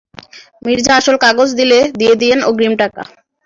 মির্জা 0.65 0.93
আসল 0.99 1.15
কাগজ 1.25 1.49
দিলে, 1.59 1.79
দিয়ে 1.99 2.13
দিয়েন 2.21 2.39
অগ্রিম 2.49 2.73
টাকা। 2.81 3.01